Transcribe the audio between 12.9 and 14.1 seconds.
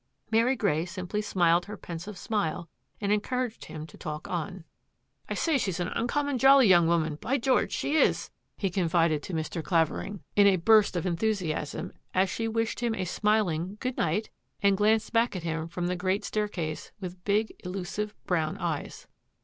a smil ing" good